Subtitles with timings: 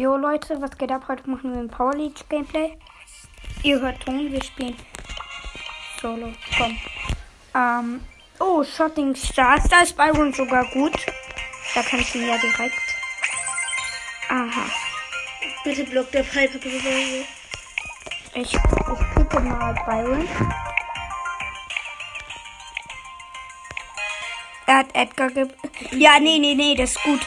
[0.00, 1.04] Jo Leute, was geht ab?
[1.06, 2.76] Heute machen wir ein Power League Gameplay.
[3.62, 4.74] Ihr hört Ton, wir spielen
[6.02, 6.32] Solo.
[6.58, 6.76] Komm.
[7.54, 8.00] Ähm,
[8.40, 9.68] oh, Shotting Stars.
[9.68, 10.96] Da ist Byron sogar gut.
[11.76, 12.74] Da kann ich ihn ja direkt.
[14.30, 14.68] Aha.
[15.62, 16.58] Bitte block der Piper.
[16.58, 17.24] bitte.
[18.34, 18.60] Ich, ich
[19.14, 20.28] klicke mal Byron.
[24.66, 25.46] Er hat Edgar ge...
[25.92, 27.20] Ja, nee, nee, nee, das ist gut.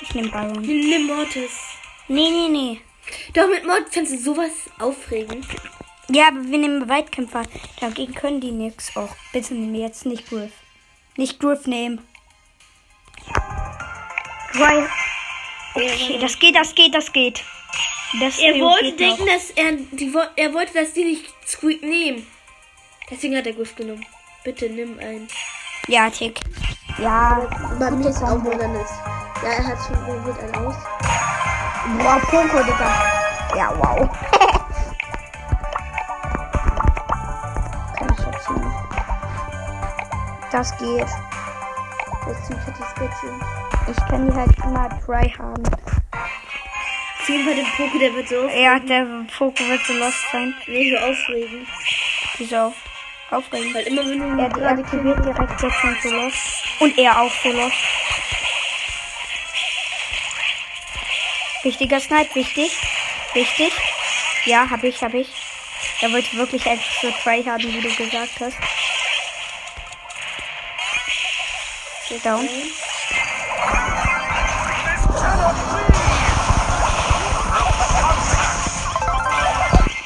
[0.00, 0.62] Ich nehme Byron.
[0.62, 1.59] Nimm Mortis.
[2.10, 2.80] Nee, nee, nee.
[3.34, 5.46] Doch mit Mortis kannst du sowas aufregen.
[6.08, 7.42] Ja, aber wir nehmen Weitkämpfer.
[7.80, 8.96] Dagegen können die nix.
[8.96, 10.50] Och, bitte nimm jetzt nicht Griff.
[11.16, 12.04] Nicht Griff nehmen.
[14.54, 14.88] Weil.
[15.76, 17.44] Okay, das geht, das geht, das geht.
[18.18, 19.32] Das Er wollte denken, noch.
[19.32, 22.26] dass er, die, er wollte, dass die nicht Squeak nehmen.
[23.08, 24.04] Deswegen hat er Griff genommen.
[24.42, 25.28] Bitte nimm einen.
[25.86, 26.40] Ja, Tick.
[26.98, 27.48] Ja.
[27.78, 28.90] Bei mir ist auch Wilderness.
[29.44, 30.74] Ja, er hat schon probiert einen aus.
[31.98, 32.90] Boah, Poco, Digga.
[33.56, 34.08] Ja, wow.
[37.96, 38.66] Kann ich jetzt nicht.
[40.52, 41.06] Das geht.
[42.26, 43.32] Das hat die Sketche.
[43.90, 45.62] Ich kann die halt immer dry haben.
[47.20, 50.54] Auf jeden Fall den Poco, der wird so Ja, der Poco wird so lost sein.
[50.66, 51.66] nee, so aufregen.
[52.38, 52.72] Wieso?
[53.30, 53.74] Aufregend.
[53.74, 56.64] Weil immer wenn du Er deaktiviert direkt jetzt schon so lost.
[56.80, 57.74] Und er auch so lost.
[61.62, 62.72] Wichtiger Snipe, wichtig.
[63.34, 63.72] Wichtig.
[64.46, 65.28] Ja, hab ich, hab ich.
[66.00, 68.56] Er wollte wirklich einfach so tryharden, wie du gesagt hast.
[72.24, 72.48] Down.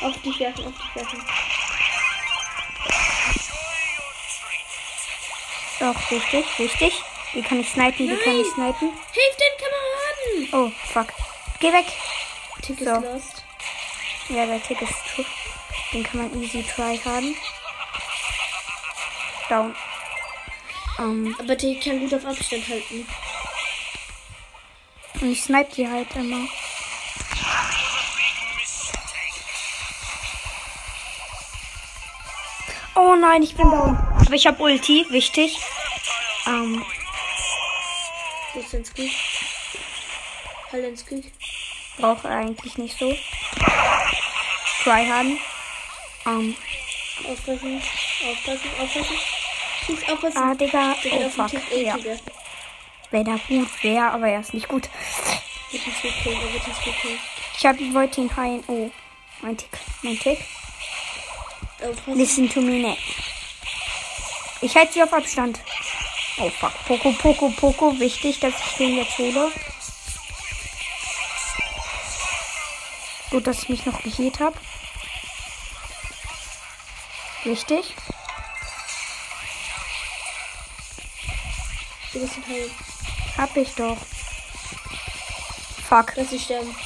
[0.03, 1.25] auf dich werfen, auf dich werfen.
[5.81, 7.03] Doch, wichtig, wichtig.
[7.33, 8.93] Wie kann ich snipen, wie kann ich snipen?
[9.13, 10.53] Hilf den Kameraden!
[10.53, 11.24] Oh, fuck.
[11.65, 11.87] Geh weg.
[12.61, 12.95] Tick ist So.
[13.01, 13.43] lost.
[14.29, 15.25] Ja, der Tick ist tot.
[15.95, 17.35] Den kann man easy tryharden.
[19.49, 19.75] Down.
[20.99, 23.09] Ähm, Aber Tick kann gut auf Abstand halten.
[25.23, 26.47] und ich snipe die halt immer.
[32.95, 33.97] Oh nein, ich bin down.
[33.97, 35.59] Aber ich hab Ulti, wichtig.
[36.47, 36.85] Ähm,
[38.53, 39.13] Wo ist dein Squeak?
[40.71, 41.33] Halt dein Squeak.
[41.99, 43.15] Brauche eigentlich nicht so.
[44.83, 45.39] Tryharden.
[46.27, 46.57] Ähm,
[47.29, 47.83] Aufpassen,
[48.31, 49.17] aufpassen, aufpassen.
[49.87, 50.39] Schieß, aufpassen.
[50.39, 50.95] ah, Digga.
[51.03, 51.53] Geht Oh, fuck.
[51.77, 51.97] Ja.
[53.11, 54.89] Wäre da gut, wäre, aber er ist nicht gut.
[55.71, 58.65] Ich hab, ich wollte ihn heilen.
[58.67, 58.91] Oh,
[59.43, 59.71] mein Tick,
[60.03, 60.39] mein Tick.
[62.07, 62.97] Listen to me now.
[64.61, 65.61] Ich halte sie auf Abstand.
[66.39, 66.73] Oh fuck.
[66.87, 67.99] Poco, Poco, Poco.
[68.01, 69.53] Wichtig, dass ich den jetzt hole.
[73.35, 74.57] Gut, dass ich mich noch geheilt habe.
[77.43, 77.93] Wichtig.
[82.13, 82.71] Du bist ein Teil.
[83.37, 83.97] Hab ich doch.
[85.89, 86.13] Fuck.
[86.15, 86.77] Lass sie sterben.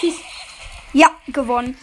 [0.00, 0.16] Schieß.
[0.92, 1.78] Ja, gewonnen.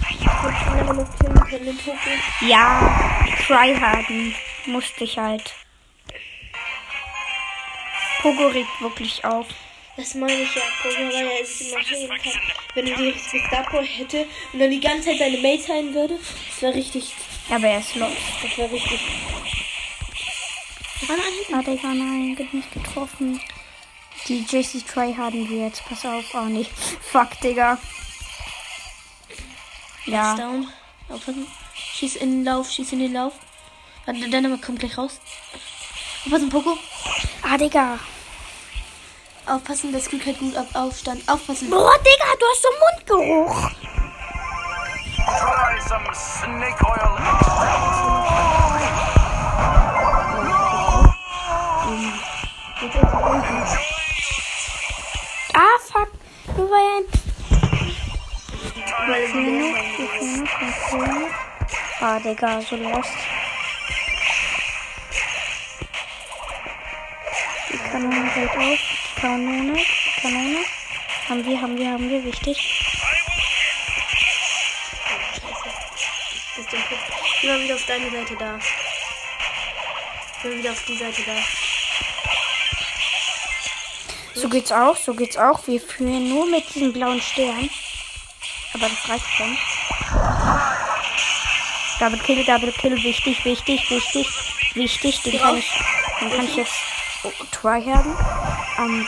[2.42, 4.36] Ja, tryharden
[4.66, 5.56] musste ich halt.
[8.22, 9.48] Pogo regt wirklich auf.
[9.98, 12.42] Das meine ich ja, Poco, weil er sich immer heilen kann.
[12.76, 16.20] Wenn er die richtige Starboy hätte und dann die ganze Zeit seine Mates heilen würde,
[16.50, 17.14] das wäre richtig,
[17.50, 18.12] Aber er ist los.
[18.44, 19.00] das wäre richtig.
[21.10, 23.40] Ran an Ah, Digga, nein, wird nicht getroffen.
[24.28, 25.84] Die JC Try haben wir jetzt.
[25.86, 26.26] Pass auf.
[26.34, 26.66] Oh, nee.
[27.02, 27.78] Fuck, Digga.
[30.06, 30.36] Ja.
[30.36, 30.68] Down.
[31.10, 31.48] Aufpassen.
[31.96, 33.34] Schieß in den Lauf, schieß in den Lauf.
[34.06, 35.20] Warte, Deine kommt gleich raus.
[36.26, 36.78] Aufpassen, Poco.
[37.42, 38.00] Ah, Digga.
[39.48, 41.22] Aufpassen, das Glück hat gut auf Aufstand.
[41.28, 41.70] Aufpassen.
[41.70, 42.70] Boah, Digga, du hast so
[43.24, 43.72] Mundgeruch.
[45.26, 47.18] Try some snake oil.
[55.54, 56.10] Ah, fuck.
[56.58, 57.06] Nur weil ein...
[59.08, 59.28] Weil
[62.02, 63.10] Ah, Digga, so lost.
[67.72, 68.87] Die Kanone geht auf.
[69.20, 69.78] Kanone.
[70.22, 70.66] Kanone.
[71.28, 72.24] Haben wir, haben wir, haben wir.
[72.24, 72.58] Wichtig.
[76.58, 77.04] Der Punkt.
[77.42, 78.60] Immer wieder auf deine Seite da.
[80.44, 81.34] Immer wieder auf die Seite da.
[84.36, 85.66] So geht's auch, so geht's auch.
[85.68, 87.70] Wir führen nur mit diesem blauen Stern.
[88.74, 89.58] Aber das reicht schon.
[92.00, 94.28] Double Kill, Double Kill, wichtig, wichtig, wichtig,
[94.76, 95.22] wichtig.
[95.24, 95.72] Den kann ich,
[96.20, 96.76] den kann ich jetzt
[97.24, 98.16] oh, Tryharden.
[98.80, 99.08] Ähm,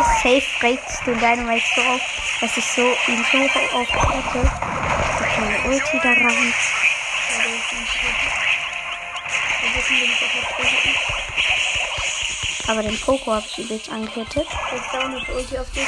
[0.00, 2.00] ich, safe regst den Dynamite so auf,
[2.40, 4.50] dass ich so ihn so aufhätte.
[5.30, 6.54] Ich meine Ulti da rein.
[12.66, 14.46] Aber den Poco habe ich übelst angehittet.
[14.72, 15.86] Jetzt ist Ulti auf dich.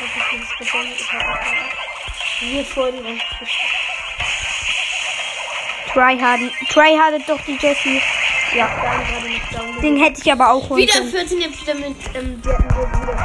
[0.00, 1.00] Was ist dieses Gedächtnis?
[1.00, 1.91] Ich hab auch.
[2.50, 3.22] Wir folgen uns.
[5.92, 6.50] Tryharden.
[6.70, 8.02] Tryhardet doch die Jessie.
[8.54, 8.68] Ja,
[9.80, 11.10] den hätte ich aber auch holen Wieder können.
[11.10, 13.16] 14, jetzt wieder mit, ähm, die hatten wir wieder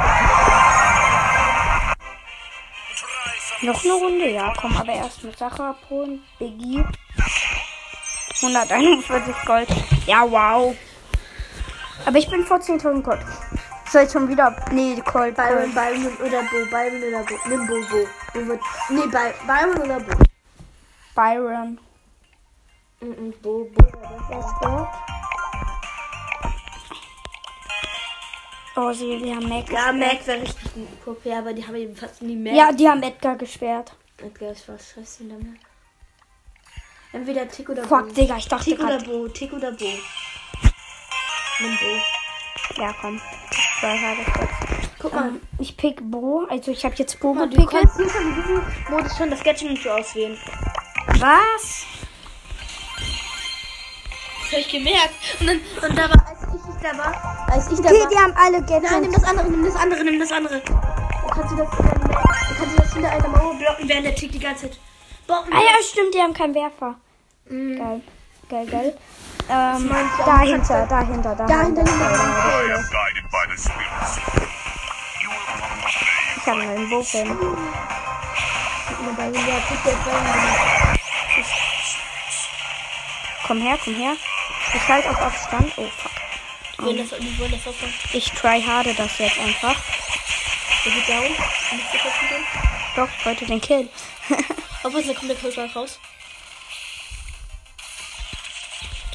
[3.58, 3.66] 14.
[3.68, 4.30] Noch eine Runde?
[4.30, 6.22] Ja, komm, aber erst mit Sache abholen.
[6.38, 6.84] Biggie.
[8.40, 9.68] 141 Gold.
[10.06, 10.74] Ja, wow.
[12.06, 13.20] Aber ich bin vor 10.000 Gold.
[13.90, 14.54] Soll ich schon wieder.
[14.70, 15.34] Nee, Gold.
[15.34, 15.72] Byron.
[15.74, 17.48] Byron oder Bo, Byron oder Bo.
[17.48, 18.06] Nimm Bo, Bo.
[18.34, 20.12] Bo wird, nee, By, Byron oder Bo.
[21.14, 21.80] Byron.
[23.00, 23.84] Mhm, Bo, Bo.
[24.28, 24.88] Was gehört?
[28.76, 29.70] Oh, sie, wir haben Mac.
[29.70, 29.90] Ja.
[29.90, 32.52] Mac wäre richtig ein Puppe, aber die haben eben fast nie Mac.
[32.52, 33.92] Ja, die haben Edgar gesperrt.
[34.18, 35.60] Edgar ist was scheiße damit.
[37.12, 38.14] Entweder Tick oder Fuck, Bo.
[38.14, 38.98] Digga, ich dachte Tick oder.
[38.98, 39.86] Bo, Tick oder Bo.
[41.60, 42.82] Nimm Bo.
[42.82, 43.18] Ja, komm.
[43.80, 44.48] Gut.
[45.00, 45.28] Guck mal.
[45.28, 46.46] Ähm, ich pick Bo.
[46.48, 47.70] Also, ich habe jetzt Bo mal, du gepickt.
[47.72, 50.36] kannst schon in diesem Modus schon das Gadget nicht auswählen.
[51.18, 51.84] Was?
[54.40, 55.14] Das hab ich gemerkt.
[55.40, 55.60] Und dann,
[55.90, 58.08] und da war, als ich nicht da war, als ich da Okay, war.
[58.08, 58.90] die haben alle Gadgets.
[58.90, 60.60] Nein, nimm das andere, nimm das andere, nimm das andere.
[60.60, 64.14] Dann kannst du das, dann, dann kannst du das hinter einer Mauer blocken, während der
[64.14, 64.78] Tick die ganze Zeit.
[65.26, 65.52] Bomben.
[65.52, 66.94] Ah ja, stimmt, die haben keinen Werfer.
[67.48, 67.76] Mhm.
[67.78, 68.00] Geil.
[68.48, 68.98] Geil, geil.
[69.50, 69.88] Ähm,
[70.26, 71.84] dahinter, dahinter, dahinter.
[76.36, 77.38] Ich habe einen Bogen.
[83.46, 84.16] Komm her, komm her.
[84.74, 85.72] Ich halt auf Abstand.
[85.76, 86.12] Oh, fuck.
[86.78, 87.06] Aufbauen.
[88.12, 89.76] Ich tryharde das jetzt einfach.
[91.06, 91.34] Down.
[92.96, 93.88] Doch, wollte den Kill.
[94.82, 95.98] Obwohl, da kommt der gleich raus.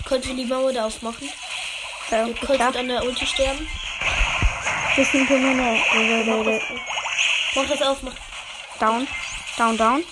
[0.04, 1.30] Du könntest die Mauer da aufmachen.
[2.12, 2.76] Ja, wird klar.
[2.76, 3.68] an der Ulti sterben.
[4.96, 6.62] Wir sind nur eine
[7.56, 8.14] Mach das auf, mach.
[8.80, 9.08] Down.
[9.58, 10.04] Down, down.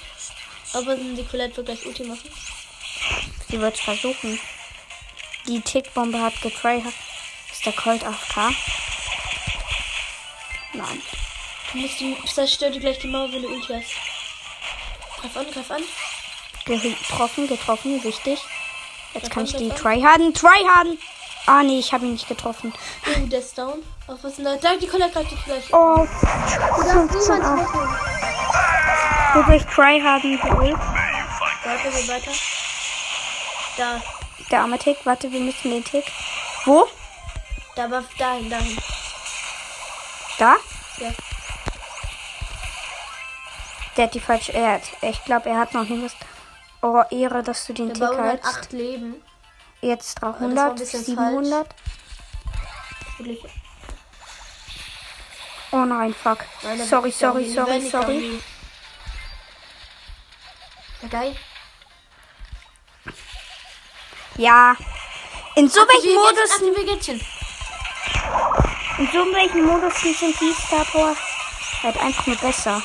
[0.74, 2.30] Aber die Colette wird gleich Ulti machen.
[3.50, 4.40] Sie wird versuchen.
[5.48, 6.94] Die Tickbombe hat getryhard.
[7.52, 8.56] Ist der Colt AFK?
[10.74, 11.02] Nein.
[11.72, 13.92] Du musst die, zerstör dir gleich die Mauer, wenn du Ulti hast.
[15.20, 15.84] Greif an, greif an.
[16.66, 18.40] Getroffen, getroffen, wichtig.
[19.13, 20.98] Jetzt kann ich die tryharden, tryharden.
[21.48, 22.72] Ah, nee, ich habe ihn nicht getroffen.
[23.08, 23.84] Oh, der ist down.
[24.08, 24.56] Auf was ist denn da?
[24.58, 25.74] Da, die Colette greift dich gleich.
[25.74, 27.58] Oh, du darfst 15 niemals Uhr.
[27.58, 27.90] rechnen.
[29.34, 30.78] Wo ich tryharden geholt?
[31.63, 32.31] Warte, geh weiter.
[33.78, 34.02] Da,
[34.52, 36.06] Der arme Tick, warte, wir müssen den Tick.
[36.66, 36.88] Wo?
[37.75, 38.78] da war dahin, dahin.
[40.38, 40.56] Da?
[40.98, 41.10] Ja.
[43.98, 44.54] Der hat die falsche.
[44.54, 46.16] Er hat, ich glaube, er hat noch nicht was.
[46.81, 48.45] Oh, Ehre, dass du den Der Tick hältst.
[48.57, 49.24] 8 Leben.
[49.81, 51.68] Jetzt das war ein 300, bisschen 700.
[53.18, 53.44] Wirklich.
[55.72, 56.39] Oh nein, fuck.
[56.63, 58.19] Nein, Sorry, sorry, sorry, sorry.
[58.19, 58.42] gehen.
[64.38, 64.75] Ja.
[65.56, 66.58] In so welchen Modus,
[68.98, 71.15] in so welchen Modus sind die Star Power
[71.84, 72.82] halt einfach nur besser.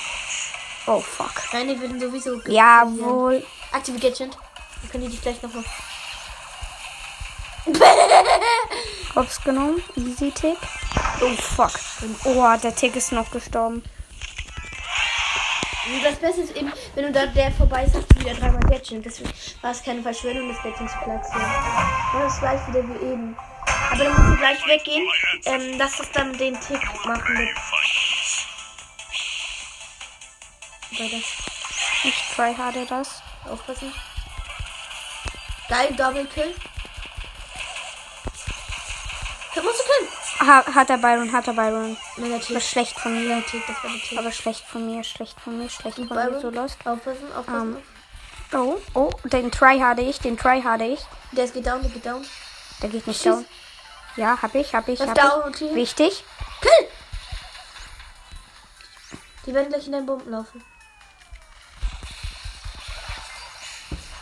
[0.86, 1.32] Oh fuck.
[1.52, 2.38] Nein, die werden sowieso.
[2.38, 2.54] ge-
[3.76, 3.78] Jawohl.
[3.78, 4.30] Aktivitätchen.
[4.30, 5.64] Dann können die dich gleich noch mal.
[9.14, 9.82] Hops genommen.
[9.96, 10.56] Easy Tick.
[11.20, 11.72] Oh fuck.
[12.24, 13.82] Oh, der Tick ist noch gestorben.
[16.02, 19.04] Das Beste ist eben, wenn du da der vorbei ist, hast du wieder dreimal Gadget.
[19.04, 19.30] Deswegen
[19.62, 21.50] war es keine Verschwendung, das Gadget zu platzieren.
[22.14, 23.36] Und das gleich wieder wie eben.
[23.90, 25.08] Aber dann musst du gleich weggehen,
[25.44, 27.48] ähm, dass das dann den Tick machen
[30.98, 31.16] Weiter.
[32.04, 33.22] Ich tryharde das.
[33.50, 33.92] Aufpassen.
[35.68, 36.54] Geil, Double Kill.
[39.54, 40.48] Das musst du killen.
[40.48, 41.96] Ha, hat er Byron, hat er Byron.
[42.18, 43.42] Das ist schlecht von mir.
[43.46, 44.18] Tick, das war Tick.
[44.18, 46.40] Aber schlecht von mir, schlecht von mir, schlecht von mir.
[46.40, 46.76] So lost.
[46.84, 47.82] Aufpassen, aufpassen.
[48.52, 51.00] Oh, oh, den tryharde ich, den tryharde ich.
[51.32, 52.24] Der ist geht down, der geht down.
[52.82, 53.32] Der geht nicht Schieß.
[53.32, 53.46] down.
[54.16, 55.74] Ja, hab ich, hab ich, Läuft hab down ich.
[55.74, 56.24] Wichtig.
[56.60, 56.88] Kill!
[59.46, 60.62] Die werden gleich in deinen Bomben laufen.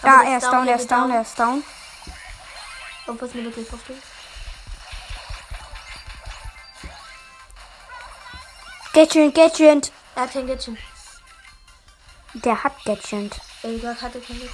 [0.04, 1.64] Ja, der er ist down, er ist down, er ist down.
[3.06, 4.02] Aufpassen, wenn du gleich aufstehst.
[8.92, 9.92] Gadget, Gadget.
[10.14, 10.78] Er hat kein Gadget.
[12.34, 13.40] Der hat Gadget.
[13.62, 14.50] Elga hatte kein Glück.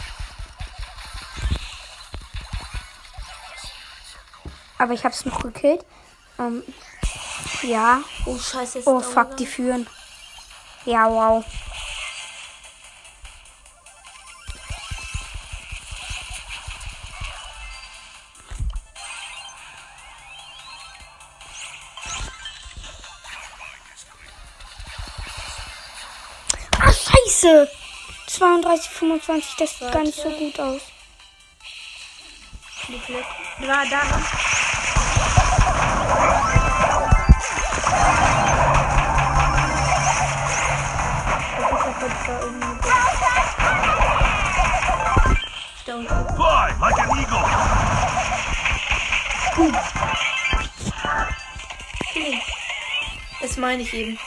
[4.78, 5.84] Aber ich hab's noch gekillt.
[6.38, 6.62] Ähm,
[7.62, 8.00] ja.
[8.24, 8.82] Oh, scheiße.
[8.86, 9.86] Oh fuck, die führen.
[10.86, 11.44] Ja, wow.
[27.40, 27.68] Scheiße!
[28.26, 30.82] 32, 25, das sieht gar nicht so gut aus.
[32.86, 33.24] Fleck.
[33.60, 34.02] War da.
[45.86, 46.08] Da unten.
[46.36, 47.44] Fly like an eagle.
[53.40, 54.18] Das meine ich eben.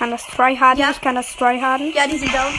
[0.00, 0.90] Kann das tryharden, Ja.
[0.92, 1.92] ich kann das tryharden.
[1.92, 2.54] Ja, die sind down.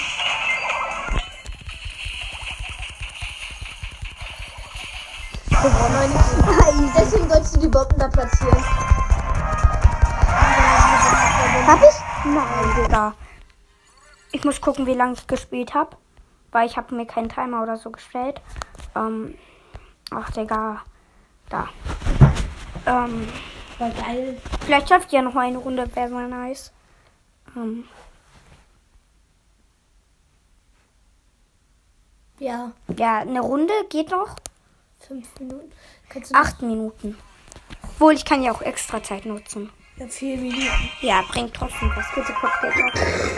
[5.49, 6.91] Gewonnen.
[6.97, 8.63] Deswegen sollst du die Bomben da platzieren.
[11.67, 12.25] Hab ich?
[12.25, 13.13] Nein, Digga.
[14.31, 15.97] Ich muss gucken, wie lange ich gespielt habe.
[16.51, 18.41] Weil ich habe mir keinen Timer oder so gestellt.
[18.95, 19.35] Ähm,
[20.11, 20.81] ach, Digga.
[21.49, 21.67] Da.
[22.85, 23.27] Ähm,
[23.77, 24.37] War geil.
[24.65, 26.71] vielleicht schafft ihr noch mal eine Runde, wäre mal nice.
[27.55, 27.83] Ähm,
[32.39, 34.35] Ja, ja, eine Runde geht noch.
[35.07, 35.71] fünf Minuten.
[36.33, 37.15] Acht Minuten.
[37.83, 39.69] Obwohl, ich kann ja auch extra Zeit nutzen.
[39.97, 40.65] Ja, vier Minuten.
[41.01, 42.05] Ja, bringt trotzdem was.
[42.15, 42.33] Bitte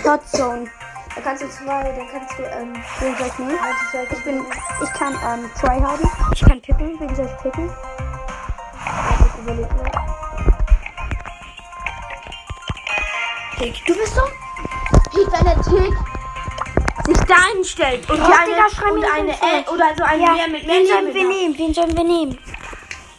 [0.09, 0.69] Hotzone.
[1.15, 3.59] Da kannst du zwei, dann kannst du, ähm, Wen soll ich nehmen?
[3.59, 4.45] also zwei, Ich bin,
[4.83, 6.09] ich kann ähm, tryharden.
[6.33, 6.99] Ich kann picken.
[6.99, 7.69] Wen soll ich picken?
[7.69, 9.91] ich überleg mal.
[13.63, 13.85] Tick.
[13.85, 14.21] Du bist so?
[15.11, 15.95] Piet, wenn der Tick
[17.05, 20.67] sich da hinstellt und die eine, und eine L oder so ein Ja, mehr mit
[20.67, 21.57] wen sollen Leben wir nehmen?
[21.57, 22.39] Wen sollen wir nehmen?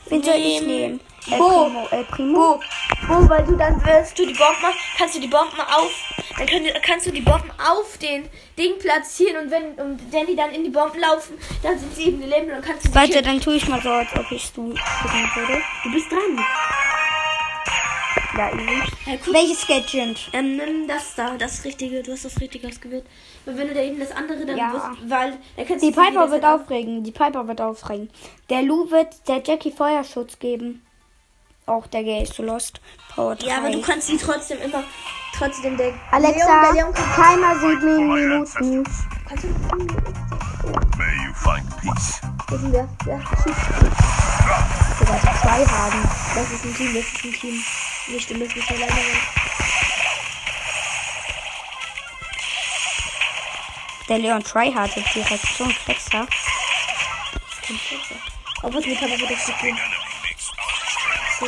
[0.07, 1.01] Wen soll ich Nehmen.
[1.31, 1.49] El Bo.
[1.49, 1.89] Primo.
[1.91, 2.39] El Primo.
[2.39, 2.61] Wo?
[3.09, 5.93] Wo, weil du dann wirst du die Bomben, kannst du die Bomben auf,
[6.37, 10.37] dann können, kannst du die Bomben auf den Ding platzieren und wenn, und wenn die
[10.37, 13.23] dann in die Bomben laufen, dann sind sie eben gelebt und kannst du sie Warte,
[13.23, 15.63] dann tue ich mal so, als ob ich du würde.
[15.83, 16.45] Du bist dran.
[18.37, 18.49] Ja.
[18.49, 19.19] Ja.
[19.33, 20.31] Welches Gadget?
[20.33, 23.05] Ähm, nimm das da, das Richtige, du hast das Richtige ausgewählt.
[23.45, 24.73] Weil wenn du da eben das andere dann Ja.
[24.73, 27.05] wirst, weil, dann kannst Die Piper wird aufregen.
[27.05, 28.11] Die Piper wird aufregen.
[28.51, 30.85] Der Lou wird der Jackie Feuerschutz geben.
[31.67, 32.81] Auch der Gay ist so lost.
[33.15, 33.47] Power 3.
[33.47, 34.83] Ja, aber du kannst sie trotzdem immer,
[35.37, 38.85] trotzdem der Alexa, Leon, Leon kann, Timer 7 Minuten.
[39.29, 39.49] kannst du,
[40.99, 42.21] May you find peace.
[42.49, 42.89] wo sind wir?
[43.07, 43.57] Ja, schieß.
[44.99, 46.03] Sogar zwei haben.
[46.35, 47.63] Das ist ein Team, das ist ein Team.
[48.07, 49.21] Nicht, du musst nicht alleine sein.
[54.09, 56.27] Der Leon tryhardet direkt so ein Flexer.
[58.63, 59.79] Aber was mit wird das nicht gehen?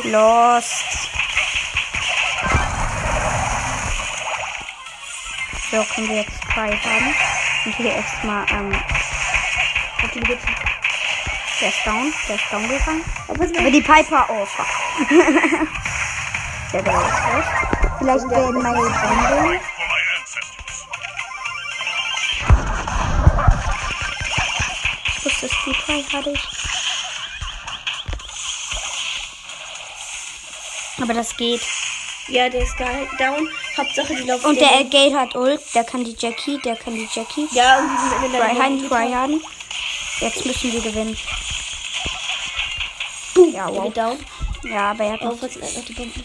[0.05, 1.09] Lost.
[5.69, 7.15] So können wir jetzt zwei haben.
[7.65, 8.73] Und hier erstmal, ähm,
[10.03, 10.45] Okay, du geht's.
[11.59, 12.13] der ist down.
[12.27, 13.03] Der ist down gegangen.
[13.27, 14.67] Aber Aber die Piper, oh fuck.
[16.73, 17.45] der Ball ist raus.
[17.99, 19.59] Vielleicht werden meine Bomben.
[25.23, 26.39] Wusstest du, tryhard ich?
[31.01, 31.61] Aber das geht.
[32.27, 32.85] Ja, der ist da
[33.17, 33.47] down.
[33.77, 34.45] Hauptsache die laufen.
[34.45, 35.61] Und der Gate hat Ult.
[35.73, 36.59] Der kann die Jackie.
[36.63, 37.47] Der kann die Jackie.
[37.51, 39.41] Ja, und die sind in der Tryharden, tryharden.
[40.19, 41.17] Jetzt müssen wir gewinnen.
[43.53, 43.93] Ja, Der wow.
[43.93, 44.25] down.
[44.63, 46.23] Ja, aber er hat Oh, noch noch die Bomben?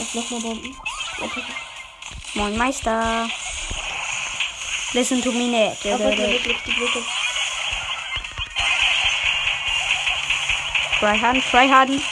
[0.00, 0.74] Jetzt nochmal Bomben.
[1.20, 1.42] Okay.
[2.32, 3.28] Moin Meister.
[4.94, 5.84] Listen to me net.
[5.84, 7.02] Wirklich, die Blöcke.
[10.98, 12.02] Tryharden, tryharden.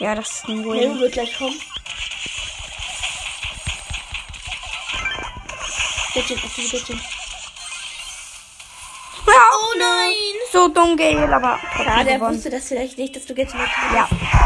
[0.00, 1.00] Ja, das ist ein Win.
[1.00, 1.58] wird gleich kommen.
[6.14, 7.00] Gadget, aktive Gadget.
[9.26, 10.12] Oh nein!
[10.52, 14.10] So dumm, Gale, aber Ja, der wusste das vielleicht nicht, dass du Gadget aktivierst.
[14.12, 14.41] Ja,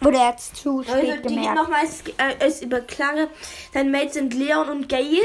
[0.00, 1.54] wurde jetzt zu Also, spät die geht gemerkt.
[1.56, 1.84] nochmal,
[2.18, 3.28] äh, es über Klare.
[3.72, 5.20] Deine Mates sind Leon und Gail.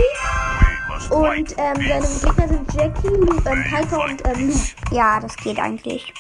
[1.10, 4.96] Und ähm, deine Gegner sind Jackie, Lu, ähm, Piper und ähm, Lou.
[4.96, 6.14] Ja, das geht eigentlich.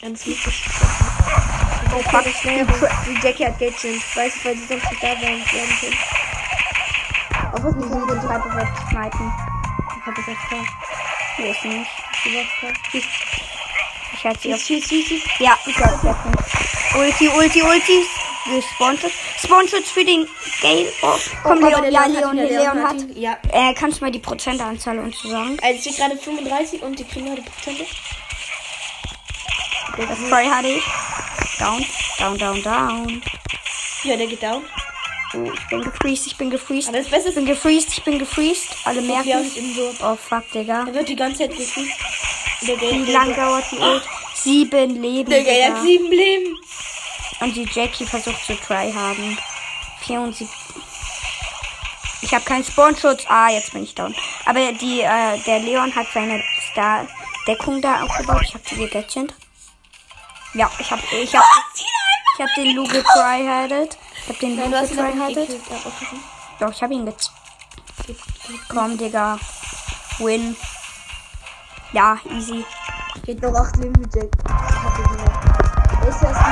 [0.00, 0.64] Ganz lustig.
[1.96, 2.24] Oh, fuck.
[2.24, 2.64] Die,
[3.14, 4.16] die Jackie hat Gadget.
[4.16, 5.42] Weiß ich, weil sie sonst nicht da wären.
[5.50, 5.56] Die
[7.76, 9.32] nicht sind den Piper wird snipen.
[10.00, 10.64] Ich hab das echt klar.
[11.38, 11.90] Wo ist sie nicht?
[12.24, 12.72] Du warst klar.
[12.90, 13.04] Schieß,
[14.16, 14.60] Ich halte sie auf.
[14.60, 15.22] schieß, schieß, schieß.
[15.40, 16.96] Ja, ich hab's jetzt nicht.
[16.96, 18.02] Ulti, Ulti, Ulti.
[18.46, 19.12] Gespawnschutz.
[19.42, 20.28] Spawnschutz für den
[20.60, 20.92] Gale.
[21.02, 21.82] Oh, komm, aber Leon.
[21.82, 23.00] der Ja, Leon Leon, ihn, Leon, hat hat.
[23.00, 23.38] ihn, ja.
[23.50, 25.56] Äh, kannst du mal die Prozentanzahl uns sagen?
[25.62, 27.86] Also es steht gerade 35 und die kriegen heute Prozente.
[29.96, 30.82] Das Try HD.
[31.58, 31.86] Down,
[32.18, 33.22] down, down, down.
[34.02, 34.62] Ja, der geht down.
[35.36, 36.88] Oh, ich bin gefreezed, ich bin gefreezed.
[36.90, 38.68] Aber das Beste Ich ist, bin gefreezed, ich bin gefreezed.
[38.84, 39.50] Alle merken.
[40.02, 40.84] Oh fuck, Digga.
[40.86, 41.94] Er wird die ganze Zeit gefreezed.
[42.66, 44.02] Der Wie Gale, lang dauert die Ult?
[44.34, 45.30] Sieben Leben.
[45.30, 45.74] Digga.
[45.74, 46.56] hat sieben Leben.
[47.40, 49.38] Und die Jackie versucht zu tryharden.
[50.00, 50.48] 74.
[52.22, 53.24] Ich habe keinen Spawnschutz.
[53.28, 54.14] Ah, jetzt bin ich down.
[54.46, 56.42] Aber die, äh, der Leon hat seine
[56.72, 58.42] Star-Deckung da aufgebaut.
[58.44, 59.34] Ich habe die gegatchend.
[60.54, 61.44] Ja, ich habe ich hab,
[61.74, 63.98] ich hab den Lu getryhardet.
[64.22, 65.50] Ich habe den Lu getryhardet.
[66.60, 67.30] Doch, ich habe ihn get...
[68.68, 69.38] Komm, Digga.
[70.18, 70.56] Win.
[71.94, 72.64] Ja, easy.
[73.24, 74.26] Geht noch 8 Leben mit Jack.
[74.34, 76.08] Ich hab ihn noch.
[76.08, 76.44] Ist der erste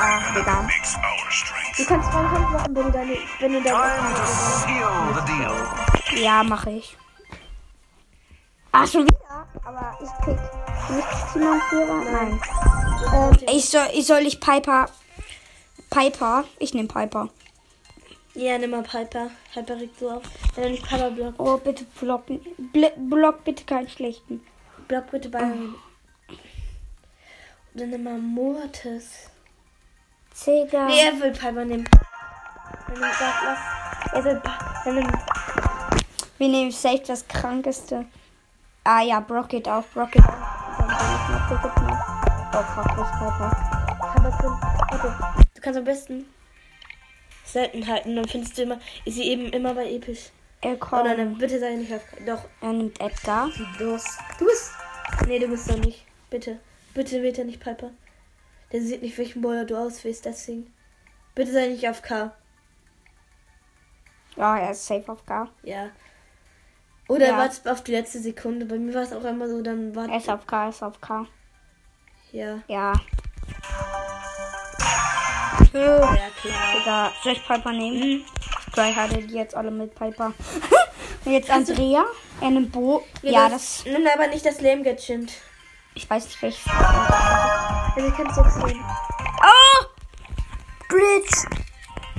[0.00, 0.62] Ah, Digga.
[0.62, 1.76] Makes our strength.
[1.76, 3.16] Du kannst Hand machen, wenn du deine.
[3.38, 3.76] Wenn du deine.
[3.76, 6.24] Time to seal the deal.
[6.24, 6.96] Ja, mache ich.
[8.72, 9.46] Ah, schon wieder?
[9.62, 10.38] Aber ich pick
[10.96, 12.04] nicht Teamführer.
[12.10, 12.40] Nein.
[13.12, 14.86] Ähm, ich soll, ich soll ich Piper.
[15.90, 16.44] Piper.
[16.58, 17.28] Ich nehme Piper.
[18.34, 19.30] Ja, nimm mal Piper.
[19.52, 20.22] Piper regt so auf.
[20.56, 22.40] Wenn nicht Piper block, Oh, bitte blocken.
[22.72, 24.44] Bl block bitte keinen schlechten.
[24.88, 25.40] block bitte bei.
[25.42, 25.76] Und
[27.74, 29.30] dann nimm mal Mortis.
[30.44, 30.86] Digga.
[30.86, 31.88] Nee, er will Piper nehmen.
[32.88, 33.58] Dann nimm, sag, lass.
[34.12, 34.42] Er will.
[34.84, 35.08] Dann nimm.
[36.38, 38.04] Wir nehmen safe das krankeste.
[38.82, 39.84] Ah ja, Brock geht auch.
[39.94, 40.76] Brock geht auch.
[40.78, 41.98] Dann will ich mal Ticket nehmen.
[42.52, 43.50] Oh fuck, ist Piper.
[44.12, 44.60] Piper.
[44.90, 45.44] Warte.
[45.54, 46.26] Du kannst am besten
[47.54, 48.14] selten halten.
[48.16, 48.78] Dann findest du immer.
[49.06, 50.30] Ist sie eben immer bei episch.
[50.60, 51.04] Er Oh kommt.
[51.04, 52.02] nein, nein, bitte sei nicht auf.
[52.26, 52.44] Doch.
[52.60, 53.50] Er nimmt Edgar.
[53.78, 54.04] Los.
[54.38, 54.70] Du bist.
[55.26, 56.04] Nee, du bist doch nicht.
[56.30, 56.58] Bitte.
[56.94, 57.90] Bitte wird er nicht Piper.
[58.72, 60.72] Der sieht nicht, welchen Baller du auswählst, deswegen.
[61.34, 62.32] Bitte sei nicht auf K.
[64.36, 65.48] Ja, er ist safe auf K.
[65.62, 65.90] Ja.
[67.08, 67.38] Oder Ja.
[67.38, 68.66] wartet auf die letzte Sekunde.
[68.66, 70.14] Bei mir war es auch immer so, dann Er warte.
[70.16, 71.26] ist auf K, er ist auf K.
[72.32, 72.60] Ja.
[72.68, 72.92] Ja.
[75.74, 75.98] Ja,
[76.40, 76.72] klar.
[76.76, 77.98] Digga, soll ich Piper nehmen?
[78.18, 78.24] Mhm.
[78.74, 80.32] Drei hatte die jetzt alle mit Piper.
[81.24, 82.04] Und jetzt Andrea.
[82.40, 83.04] Er nimmt Bo.
[83.22, 83.84] Ja, das.
[83.84, 85.32] Nimm aber nicht das Leben getschint.
[85.94, 86.64] Ich weiß nicht welches.
[86.66, 88.84] Ja, du kannst sechs nehmen.
[89.42, 89.84] Oh!
[90.88, 91.44] Glitch!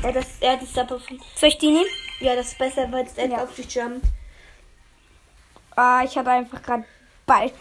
[0.04, 1.20] Ja, das, er hat die Stopper von.
[1.36, 1.86] Soll ich die nehmen?
[2.20, 3.44] Ja, das ist besser, weil es Ja.
[3.44, 4.06] auf dich jumpt.
[5.76, 6.86] Ah, ich hatte einfach gerade
[7.26, 7.52] Ball.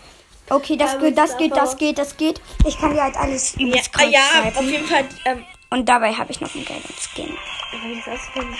[0.50, 2.40] Okay, das Ja, geht, das geht, das aber- geht, das geht.
[2.66, 4.58] Ich kann dir halt alles Ja, übelst ah, ja snipen.
[4.58, 5.04] auf jeden Fall.
[5.24, 7.36] Ähm, Und dabei habe ich noch einen geilen Skin.
[7.72, 8.56] hab ich das ausgefunden?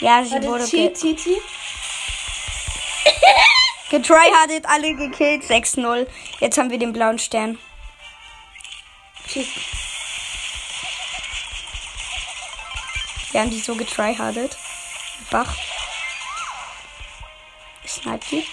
[0.00, 0.92] Ja, sie Warte, wurde ge
[3.88, 5.44] getryhardet, alle gekillt.
[5.44, 6.08] 6-0.
[6.40, 7.56] Jetzt haben wir den blauen Stern.
[9.28, 9.46] Cheat.
[13.30, 14.58] Wir haben die so getryhardet.
[15.30, 15.54] Bach.
[17.86, 18.44] Snipe die.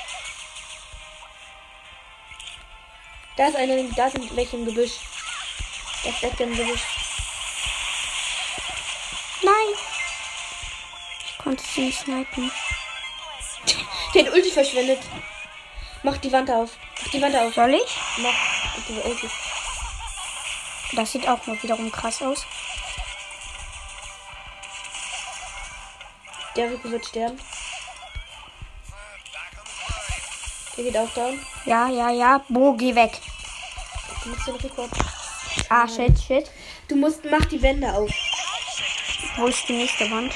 [3.37, 4.99] Da ist einer, da sind welche im Gebüsch.
[6.03, 7.08] Da steckt im Gebüsch.
[11.49, 12.51] Konnte sie nicht snipen.
[14.13, 14.99] Den Ulti verschwendet.
[16.03, 16.69] Mach die Wand auf.
[17.01, 17.55] Mach die Wand auf.
[17.55, 17.97] Soll ich?
[18.17, 19.27] Mach die Ulti.
[20.93, 22.45] Das sieht auch mal wiederum krass aus.
[26.55, 27.39] Der Rico wird sterben.
[30.77, 31.43] Der geht auch down.
[31.65, 32.45] Ja, ja, ja.
[32.47, 33.19] Bo, geh weg.
[34.23, 34.87] Du musst den Rico.
[35.69, 36.51] Ah, shit, shit.
[36.87, 38.11] Du musst, mach die Wände auf.
[39.37, 40.31] Wo ist die nächste Wand?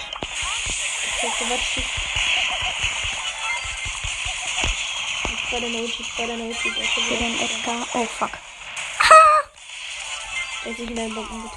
[1.24, 1.40] Ich ich
[5.54, 6.04] war deine Ulti.
[6.18, 6.28] Der
[6.84, 7.88] ist Für den Edgar.
[7.94, 8.32] Oh, fuck.
[10.64, 11.52] Der ist nicht in deinen Bomben mit.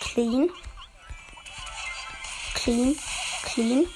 [0.00, 0.50] Clean.
[2.54, 2.98] Clean.
[3.44, 3.86] Clean.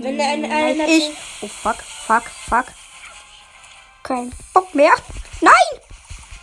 [0.00, 1.10] Wenn der eine- einer- ich.
[1.42, 2.66] Oh, fuck, fuck, fuck.
[4.02, 4.94] Kein Bock mehr.
[5.40, 5.80] Nein!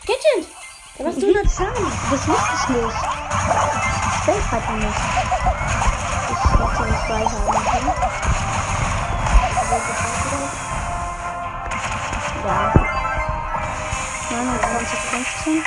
[0.05, 0.47] Kitchen!
[0.95, 1.91] Da machst du 100 Schaden.
[2.11, 2.97] Das wusste ich nicht.
[4.25, 4.99] Fällt halt noch nicht.
[6.29, 7.93] Ich hätte nicht weiterhaben können.
[12.45, 12.73] Ja.
[14.29, 15.63] 29, 15.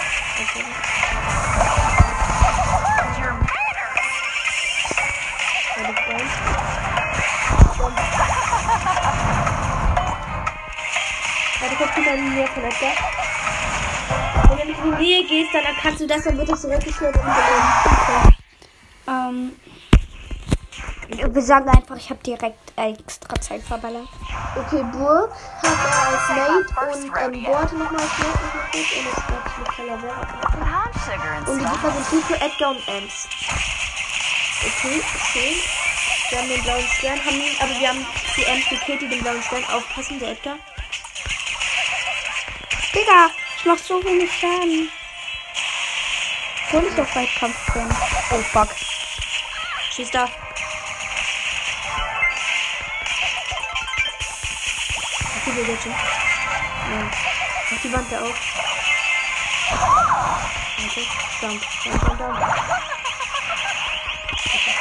[5.77, 6.25] Ja, das down.
[11.61, 13.26] Ja, du kommst wieder in die Nähe von Edgar.
[14.67, 17.35] Wenn du in die Nähe gehst, dann kannst du das, dann wird das zurückgeschnitten und
[17.35, 18.37] beleben.
[19.09, 19.53] Ähm.
[21.09, 24.09] Wir sagen einfach, ich habe direkt extra Zeit verballert.
[24.57, 28.39] Okay, Burg hat er als Mate und ähm, Bo hatte nochmal als Mate
[28.73, 29.91] gekriegt und es gab mit
[31.29, 31.65] and Und die.
[31.65, 33.29] Gegner sind Rico, Edgar und Ems.
[34.67, 35.63] Okay, okay.
[36.29, 39.23] Wir haben den blauen Stern, haben ihn, aber wir haben die Ems gekillt, die den
[39.23, 40.57] blauen Stern aufpassen, der Edgar.
[42.93, 43.31] Digga,
[43.67, 44.89] ich mach so wenig Schaden.
[46.67, 47.89] Obwohl ich auf Weitkampf bin.
[48.31, 48.69] Oh fuck.
[49.91, 50.29] Schieß da.
[55.47, 55.93] Wir jetzt schon.
[55.93, 55.99] Ja.
[57.71, 58.35] Mach die Wand da auf.
[60.79, 61.01] Warte.
[61.41, 61.61] Down,
[62.19, 62.37] down.
[64.55, 64.75] Okay.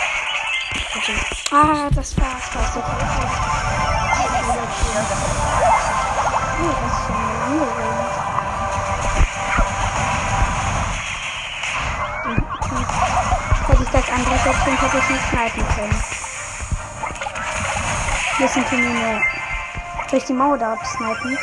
[0.96, 1.18] Okay.
[1.52, 2.50] Ah, das war's.
[2.54, 2.96] Das war's.
[6.58, 7.86] Oh, das ist schon eine lange Range.
[7.86, 8.05] Hätte ich das
[14.16, 16.04] andere Sätzchen, hätte ich nicht snipen können.
[18.94, 19.22] More.
[20.10, 21.38] Soll ich die Mauer da absnipen?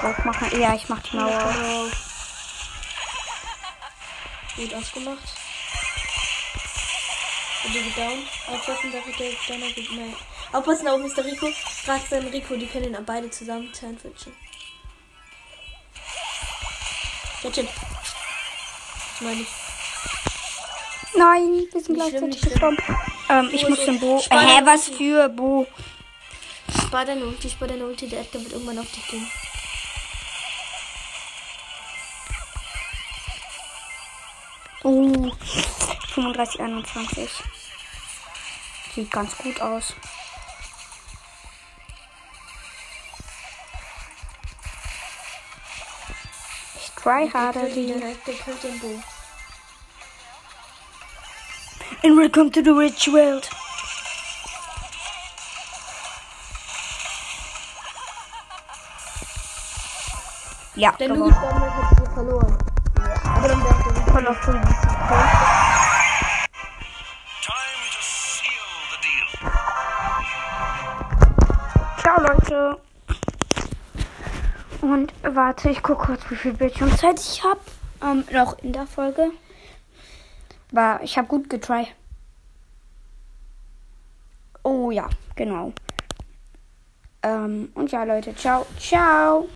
[0.00, 0.60] Soll ich machen?
[0.60, 1.90] Ja, ich mach die Mauer auf.
[4.56, 5.18] Gut ausgemacht.
[7.64, 8.26] Die geht down.
[8.46, 9.88] Aufpassen, da wird der Donner geht.
[10.52, 11.24] Aufpassen auf Mr.
[11.24, 11.48] Rico.
[11.84, 14.32] Gerade beim Rico, die können ihn beide zusammen sandwichen.
[17.42, 17.68] Gadget.
[19.14, 19.67] Ich meine, ich.
[21.16, 22.78] Nein, wir sind Nicht gleichzeitig gestorben.
[23.28, 24.20] Ähm, ich muss den Bo.
[24.30, 25.66] Hä, was für Bo?
[26.86, 28.08] Spar deine Ulti, spar deine Ulti.
[28.08, 29.26] Der Edgar wird irgendwann auf dich gehen.
[34.84, 35.30] Oh,
[36.14, 37.30] 35, 21.
[38.94, 39.94] Sieht ganz gut aus.
[46.76, 47.92] Ich try harder Der killt ihn die.
[48.00, 49.02] direkt, den Bo.
[52.04, 53.48] And welcome to the rich world.
[60.74, 61.30] Ja, Der gewonnen.
[61.30, 62.58] Loot damit hat sie verloren.
[63.24, 64.68] Aber dann wäre der Voll auf Full DC.
[67.42, 69.26] Time to seal the deal.
[72.00, 72.80] Ciao, Leute.
[74.82, 77.60] Und warte, ich gucke kurz, wie viel Bildschirmzeit ich habe.
[78.02, 79.32] Ähm, noch in der Folge.
[80.70, 81.86] War, ich habe gut getry.
[84.62, 85.72] Oh ja, genau.
[87.22, 89.46] Ähm, und ja, Leute, ciao, ciao.